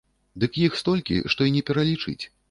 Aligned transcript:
Дык 0.43 0.55
іх 0.61 0.77
столькі, 0.81 1.17
што 1.33 1.47
і 1.49 1.53
не 1.57 1.63
пералічыць. 1.67 2.17